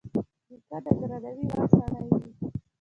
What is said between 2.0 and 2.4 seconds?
وي.